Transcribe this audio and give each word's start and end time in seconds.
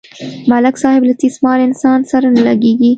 د 0.45 0.47
ملک 0.51 0.75
صاحب 0.83 1.01
له 1.09 1.13
تیس 1.21 1.35
مار 1.43 1.59
انسان 1.67 1.99
سره 2.11 2.27
نه 2.35 2.41
لگېږي. 2.47 2.89